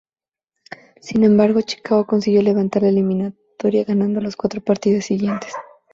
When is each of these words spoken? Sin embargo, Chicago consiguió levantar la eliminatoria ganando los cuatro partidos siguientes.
Sin 0.99 1.23
embargo, 1.23 1.61
Chicago 1.61 2.07
consiguió 2.07 2.41
levantar 2.41 2.81
la 2.81 2.89
eliminatoria 2.89 3.83
ganando 3.85 4.19
los 4.19 4.35
cuatro 4.35 4.59
partidos 4.59 5.05
siguientes. 5.05 5.53